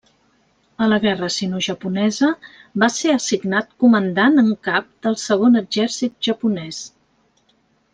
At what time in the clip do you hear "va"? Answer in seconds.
2.85-2.91